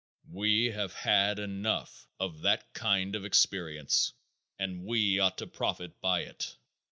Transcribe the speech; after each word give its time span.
We 0.31 0.71
have 0.71 0.95
had 0.95 1.37
enough 1.37 2.07
of 2.19 2.41
that 2.41 2.73
kind 2.73 3.15
of 3.15 3.23
experience 3.23 4.13
and 4.57 4.83
we 4.83 5.19
ought 5.19 5.37
to 5.37 5.45
profit 5.45 6.01
by 6.01 6.21
it. 6.21 6.57